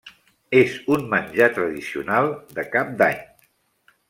[0.59, 3.23] És un menjar tradicional de cap d'any.